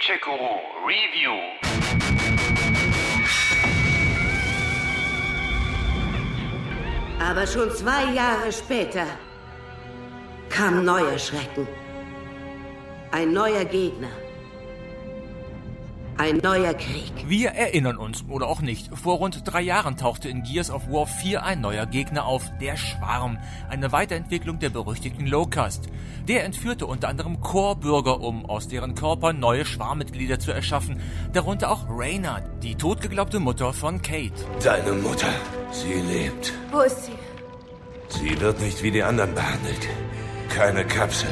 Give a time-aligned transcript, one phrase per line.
[0.00, 1.36] Gencheck-Guru Review.
[7.20, 9.06] Aber schon zwei Jahre später
[10.48, 11.68] kam neuer Schrecken.
[13.12, 14.08] Ein neuer Gegner.
[16.20, 17.10] Ein neuer Krieg.
[17.26, 21.06] Wir erinnern uns, oder auch nicht, vor rund drei Jahren tauchte in Gears of War
[21.06, 23.38] 4 ein neuer Gegner auf, der Schwarm,
[23.70, 25.88] eine Weiterentwicklung der berüchtigten Locust.
[26.28, 31.00] Der entführte unter anderem Core-Bürger, um aus deren Körpern neue Schwarmmitglieder zu erschaffen,
[31.32, 34.44] darunter auch Reyna, die totgeglaubte Mutter von Kate.
[34.62, 35.32] Deine Mutter,
[35.72, 36.52] sie lebt.
[36.70, 37.12] Wo ist sie?
[38.10, 39.88] Sie wird nicht wie die anderen behandelt.
[40.50, 41.30] Keine Kapsel.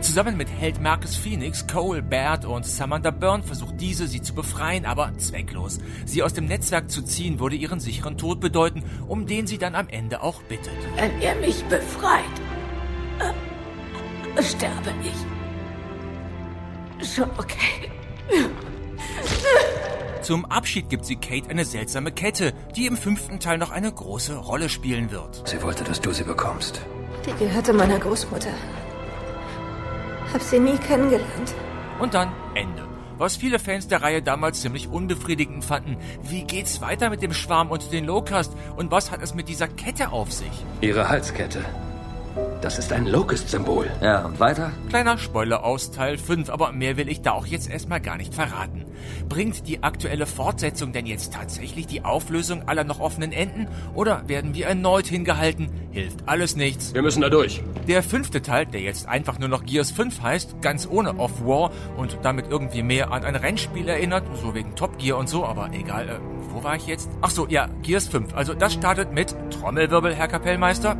[0.00, 4.86] Zusammen mit Held Marcus Phoenix, Cole Baird und Samantha Byrne versucht diese, sie zu befreien,
[4.86, 5.78] aber zwecklos.
[6.06, 9.74] Sie aus dem Netzwerk zu ziehen, würde ihren sicheren Tod bedeuten, um den sie dann
[9.74, 10.72] am Ende auch bittet.
[10.96, 12.24] Wenn ihr mich befreit,
[13.18, 17.14] äh, sterbe ich.
[17.14, 17.90] Schon okay.
[20.22, 24.36] Zum Abschied gibt sie Kate eine seltsame Kette, die im fünften Teil noch eine große
[24.36, 25.48] Rolle spielen wird.
[25.48, 26.82] Sie wollte, dass du sie bekommst.
[27.26, 28.52] Die gehörte meiner Großmutter.
[30.32, 31.54] Hab sie nie kennengelernt.
[31.98, 32.86] Und dann Ende.
[33.16, 35.96] Was viele Fans der Reihe damals ziemlich unbefriedigend fanden.
[36.22, 38.52] Wie geht's weiter mit dem Schwarm und den Locust?
[38.76, 40.52] Und was hat es mit dieser Kette auf sich?
[40.80, 41.64] Ihre Halskette.
[42.60, 43.88] Das ist ein Locust-Symbol.
[44.02, 44.72] Ja, und weiter?
[44.88, 48.34] Kleiner Spoiler aus Teil 5, aber mehr will ich da auch jetzt erstmal gar nicht
[48.34, 48.84] verraten.
[49.28, 53.68] Bringt die aktuelle Fortsetzung denn jetzt tatsächlich die Auflösung aller noch offenen Enden?
[53.94, 55.70] Oder werden wir erneut hingehalten?
[55.92, 56.94] Hilft alles nichts.
[56.94, 57.62] Wir müssen da durch.
[57.86, 62.18] Der fünfte Teil, der jetzt einfach nur noch Gears 5 heißt, ganz ohne Off-War und
[62.22, 66.08] damit irgendwie mehr an ein Rennspiel erinnert, so wegen Top Gear und so, aber egal,
[66.08, 66.18] äh,
[66.52, 67.08] wo war ich jetzt?
[67.20, 68.34] Ach so, ja, Gears 5.
[68.34, 70.96] Also das startet mit Trommelwirbel, Herr Kapellmeister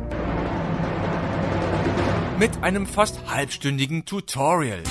[2.39, 4.81] mit einem fast halbstündigen Tutorial.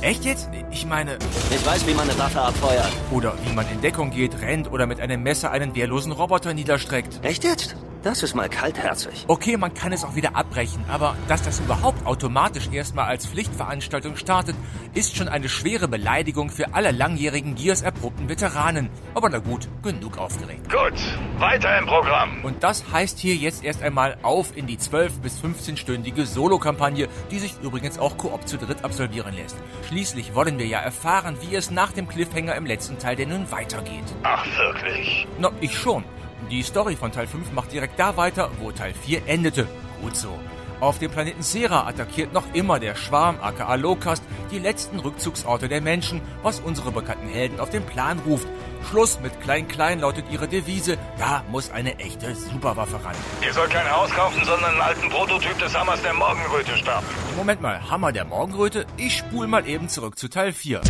[0.00, 0.48] Echt jetzt?
[0.70, 1.18] Ich meine.
[1.50, 2.92] Ich weiß, wie man eine Waffe abfeuert.
[3.10, 7.18] Oder wie man in Deckung geht, rennt oder mit einem Messer einen wehrlosen Roboter niederstreckt.
[7.24, 7.74] Echt jetzt?
[8.02, 9.24] Das ist mal kaltherzig.
[9.26, 14.16] Okay, man kann es auch wieder abbrechen, aber dass das überhaupt automatisch erstmal als Pflichtveranstaltung
[14.16, 14.54] startet,
[14.94, 18.88] ist schon eine schwere Beleidigung für alle langjährigen Gears erprobten Veteranen.
[19.14, 20.70] Aber na gut, genug aufgeregt.
[20.70, 20.94] Gut,
[21.38, 22.44] weiter im Programm.
[22.44, 27.40] Und das heißt hier jetzt erst einmal auf in die 12 bis 15-stündige Solo-Kampagne, die
[27.40, 29.56] sich übrigens auch Koop zu dritt absolvieren lässt.
[29.88, 33.50] Schließlich wollen wir ja erfahren, wie es nach dem Cliffhanger im letzten Teil denn nun
[33.50, 34.04] weitergeht.
[34.22, 35.26] Ach, wirklich?
[35.40, 36.04] Na, ich schon.
[36.50, 39.66] Die Story von Teil 5 macht direkt da weiter, wo Teil 4 endete.
[40.00, 40.38] Gut so.
[40.80, 44.22] Auf dem Planeten Sera attackiert noch immer der Schwarm aka Locust
[44.52, 48.46] die letzten Rückzugsorte der Menschen, was unsere bekannten Helden auf den Plan ruft.
[48.88, 53.16] Schluss mit Klein-Klein lautet ihre Devise, da muss eine echte Superwaffe ran.
[53.44, 57.06] Ihr sollt kein Haus kaufen, sondern einen alten Prototyp des Hammers der Morgenröte starten.
[57.36, 58.86] Moment mal, Hammer der Morgenröte?
[58.96, 60.80] Ich spul mal eben zurück zu Teil 4.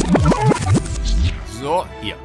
[1.60, 2.16] So, hier.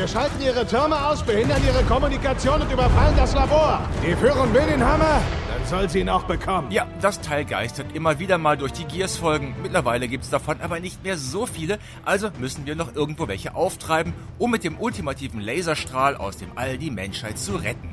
[0.00, 3.86] Wir schalten ihre Türme aus, behindern ihre Kommunikation und überfallen das Labor.
[4.02, 5.20] Die Führung will den Hammer,
[5.52, 6.70] dann soll sie ihn auch bekommen.
[6.70, 9.54] Ja, das Teil geistert immer wieder mal durch die Gears-Folgen.
[9.62, 14.14] Mittlerweile gibt's davon aber nicht mehr so viele, also müssen wir noch irgendwo welche auftreiben,
[14.38, 17.90] um mit dem ultimativen Laserstrahl aus dem All die Menschheit zu retten.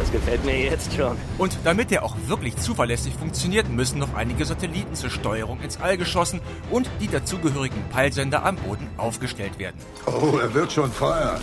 [0.00, 1.18] Das gefällt mir jetzt schon.
[1.36, 5.98] Und damit der auch wirklich zuverlässig funktioniert, müssen noch einige Satelliten zur Steuerung ins All
[5.98, 6.40] geschossen
[6.70, 9.76] und die dazugehörigen Peilsender am Boden aufgestellt werden.
[10.06, 11.42] Oh, er wird schon feuern.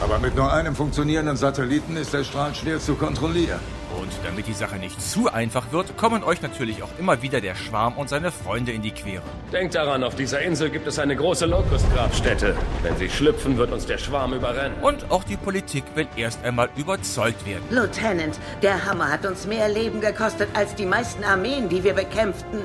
[0.00, 3.58] Aber mit nur einem funktionierenden Satelliten ist der Strahl schwer zu kontrollieren.
[4.06, 7.56] Und damit die Sache nicht zu einfach wird, kommen euch natürlich auch immer wieder der
[7.56, 9.22] Schwarm und seine Freunde in die Quere.
[9.52, 12.54] Denkt daran, auf dieser Insel gibt es eine große Locust-Grabstätte.
[12.82, 14.78] Wenn sie schlüpfen, wird uns der Schwarm überrennen.
[14.80, 17.64] Und auch die Politik will erst einmal überzeugt werden.
[17.70, 22.60] Lieutenant, der Hammer hat uns mehr Leben gekostet als die meisten Armeen, die wir bekämpften.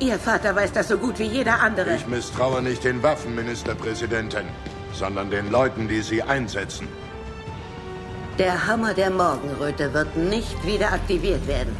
[0.00, 1.94] Ihr Vater weiß das so gut wie jeder andere.
[1.94, 4.44] Ich misstraue nicht den Waffen, Ministerpräsidentin,
[4.92, 6.88] sondern den Leuten, die sie einsetzen.
[8.38, 11.76] Der Hammer der Morgenröte wird nicht wieder aktiviert werden.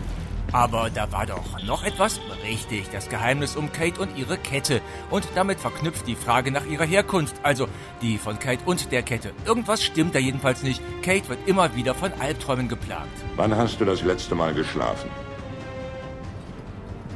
[0.53, 2.21] Aber da war doch noch etwas?
[2.45, 4.81] Richtig, das Geheimnis um Kate und ihre Kette.
[5.11, 7.67] Und damit verknüpft die Frage nach ihrer Herkunft, also
[8.03, 9.33] die von Kate und der Kette.
[9.45, 10.81] Irgendwas stimmt da jedenfalls nicht.
[11.03, 13.25] Kate wird immer wieder von Albträumen geplagt.
[13.35, 15.11] Wann hast du das letzte Mal geschlafen?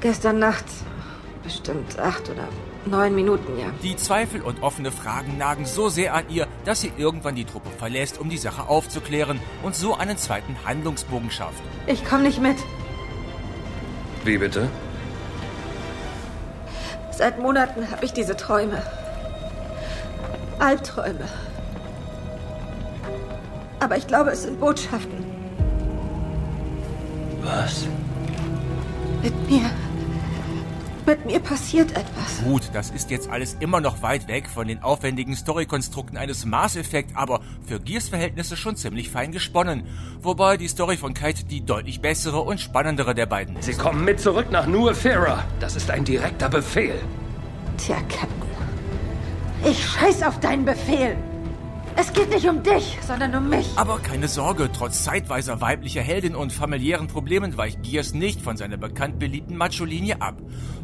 [0.00, 0.64] Gestern Nacht.
[1.68, 2.48] Bestimmt acht oder
[2.86, 3.66] neun Minuten, ja.
[3.82, 7.68] Die Zweifel und offene Fragen nagen so sehr an ihr, dass sie irgendwann die Truppe
[7.76, 11.60] verlässt, um die Sache aufzuklären und so einen zweiten Handlungsbogen schafft.
[11.86, 12.56] Ich komme nicht mit.
[14.24, 14.70] Wie bitte?
[17.10, 18.82] Seit Monaten habe ich diese Träume.
[20.58, 21.28] Albträume.
[23.78, 25.22] Aber ich glaube, es sind Botschaften.
[27.42, 27.86] Was?
[29.22, 29.70] Mit mir.
[31.08, 32.42] Mit mir passiert etwas.
[32.44, 36.76] Gut, das ist jetzt alles immer noch weit weg von den aufwendigen Storykonstrukten eines Mass
[36.76, 39.84] Effect, aber für Gears Verhältnisse schon ziemlich fein gesponnen.
[40.20, 43.64] Wobei die Story von Kite die deutlich bessere und spannendere der beiden ist.
[43.64, 44.90] Sie kommen mit zurück nach New.
[45.60, 47.00] Das ist ein direkter Befehl.
[47.78, 48.28] Tja, Captain.
[49.64, 51.16] Ich scheiß auf deinen Befehl.
[52.00, 53.66] Es geht nicht um dich, sondern um mich.
[53.74, 58.76] Aber keine Sorge, trotz zeitweiser weiblicher Heldin und familiären Problemen weicht Gears nicht von seiner
[58.76, 60.36] bekannt beliebten Macho-Linie ab.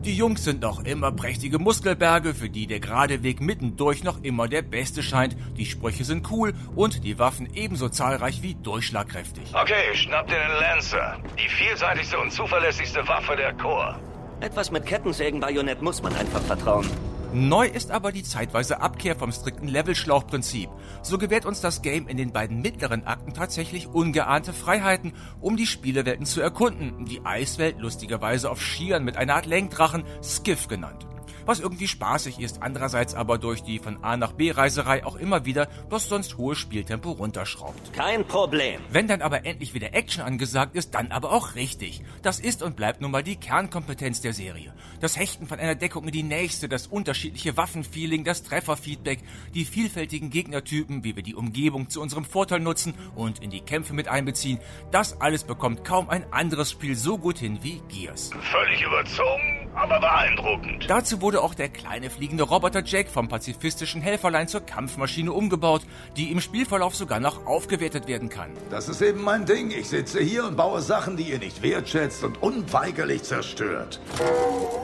[0.04, 4.48] Die Jungs sind noch immer prächtige Muskelberge, für die der gerade Weg mittendurch noch immer
[4.48, 5.36] der beste scheint.
[5.56, 9.54] Die Sprüche sind cool und die Waffen ebenso zahlreich wie durchschlagkräftig.
[9.54, 11.18] Okay, schnapp dir den Lancer.
[11.38, 14.00] Die vielseitigste und zuverlässigste Waffe der Corps.
[14.40, 16.90] Etwas mit Kettensägen-Bajonett muss man einfach vertrauen.
[17.34, 20.70] Neu ist aber die zeitweise Abkehr vom strikten Levelschlauchprinzip.
[21.02, 25.66] So gewährt uns das Game in den beiden mittleren Akten tatsächlich ungeahnte Freiheiten, um die
[25.66, 27.06] Spielewelten zu erkunden.
[27.06, 31.08] Die Eiswelt lustigerweise auf Skiern mit einer Art Lenkdrachen, Skiff genannt
[31.46, 35.44] was irgendwie spaßig ist, andererseits aber durch die von A nach B Reiserei auch immer
[35.44, 37.92] wieder das sonst hohe Spieltempo runterschraubt.
[37.92, 38.80] Kein Problem.
[38.90, 42.02] Wenn dann aber endlich wieder Action angesagt ist, dann aber auch richtig.
[42.22, 44.74] Das ist und bleibt nun mal die Kernkompetenz der Serie.
[45.00, 49.20] Das Hechten von einer Deckung in die nächste, das unterschiedliche Waffenfeeling, das Trefferfeedback,
[49.54, 53.94] die vielfältigen Gegnertypen, wie wir die Umgebung zu unserem Vorteil nutzen und in die Kämpfe
[53.94, 54.58] mit einbeziehen,
[54.90, 58.30] das alles bekommt kaum ein anderes Spiel so gut hin wie Gears.
[58.52, 60.88] Völlig überzogen, aber beeindruckend.
[60.88, 65.82] Dazu wurde auch der kleine fliegende Roboter Jack vom pazifistischen Helferlein zur Kampfmaschine umgebaut,
[66.16, 68.50] die im Spielverlauf sogar noch aufgewertet werden kann.
[68.70, 69.70] Das ist eben mein Ding.
[69.70, 74.00] Ich sitze hier und baue Sachen, die ihr nicht wertschätzt und unweigerlich zerstört.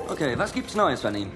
[0.09, 1.31] Okay, was gibt's Neues von ihm?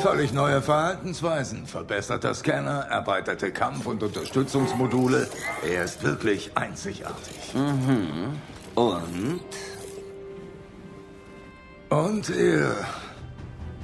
[0.00, 5.28] Völlig neue Verhaltensweisen, verbesserter Scanner, erweiterte Kampf- und Unterstützungsmodule.
[5.68, 7.54] Er ist wirklich einzigartig.
[7.54, 8.40] Mhm.
[11.90, 12.72] Und ihr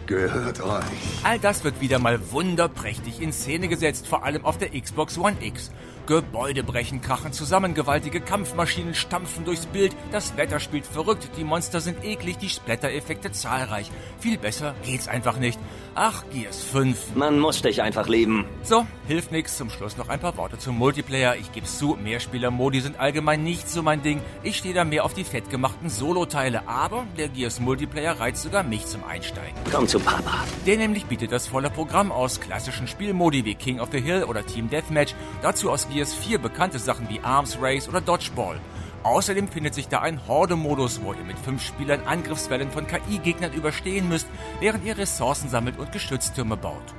[0.06, 0.84] gehört euch.
[1.24, 5.36] All das wird wieder mal wunderprächtig in Szene gesetzt, vor allem auf der Xbox One
[5.40, 5.72] X.
[6.06, 11.80] Gebäude brechen, krachen zusammen, gewaltige Kampfmaschinen stampfen durchs Bild, das Wetter spielt verrückt, die Monster
[11.80, 13.90] sind eklig, die Splatter-Effekte zahlreich.
[14.20, 15.58] Viel besser geht's einfach nicht.
[15.94, 17.16] Ach, Gears 5.
[17.16, 18.44] Man muss dich einfach lieben.
[18.62, 19.56] So, hilft nix.
[19.56, 21.36] Zum Schluss noch ein paar Worte zum Multiplayer.
[21.36, 24.20] Ich geb's zu, Mehrspieler-Modi sind allgemein nicht so mein Ding.
[24.42, 28.86] Ich stehe da mehr auf die fettgemachten Solo-Teile, aber der Gears Multiplayer reizt sogar mich
[28.86, 29.58] zum Einsteigen.
[29.72, 30.44] Komm zu Papa.
[30.66, 34.44] Der nämlich bietet das volle Programm aus klassischen Spielmodi wie King of the Hill oder
[34.44, 38.60] Team Deathmatch, dazu aus Gears 4 bekannte Sachen wie Arms Race oder Dodgeball.
[39.02, 44.08] Außerdem findet sich da ein Horde-Modus, wo ihr mit fünf Spielern Angriffswellen von KI-Gegnern überstehen
[44.08, 44.26] müsst,
[44.60, 46.94] während ihr Ressourcen sammelt und Geschütztürme baut.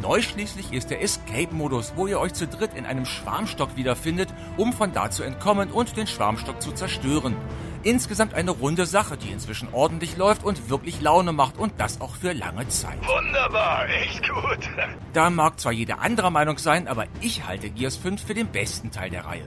[0.00, 4.72] Neu schließlich ist der Escape-Modus, wo ihr euch zu dritt in einem Schwarmstock wiederfindet, um
[4.72, 7.36] von da zu entkommen und den Schwarmstock zu zerstören.
[7.84, 12.14] Insgesamt eine runde Sache, die inzwischen ordentlich läuft und wirklich Laune macht und das auch
[12.14, 12.98] für lange Zeit.
[13.06, 14.58] Wunderbar, echt gut.
[15.12, 18.90] Da mag zwar jeder anderer Meinung sein, aber ich halte Gears 5 für den besten
[18.90, 19.46] Teil der Reihe.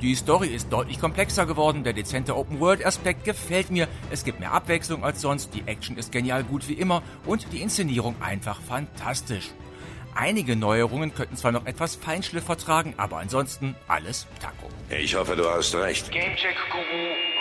[0.00, 5.04] Die Story ist deutlich komplexer geworden, der dezente Open-World-Aspekt gefällt mir, es gibt mehr Abwechslung
[5.04, 9.50] als sonst, die Action ist genial gut wie immer und die Inszenierung einfach fantastisch.
[10.16, 14.68] Einige Neuerungen könnten zwar noch etwas Feinschliff vertragen, aber ansonsten alles Taco.
[14.90, 16.10] Ich hoffe, du hast recht.
[16.10, 17.33] Gamecheck Guru.